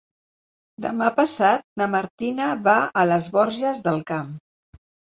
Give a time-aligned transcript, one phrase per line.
[0.85, 4.37] Demà passat na Martina va a les Borges del Camp.